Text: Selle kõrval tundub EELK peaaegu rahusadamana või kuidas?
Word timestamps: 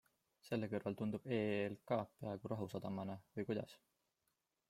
Selle 0.45 0.69
kõrval 0.69 0.95
tundub 1.01 1.27
EELK 1.37 1.93
peaaegu 2.23 2.51
rahusadamana 2.55 3.21
või 3.37 3.49
kuidas? 3.51 3.79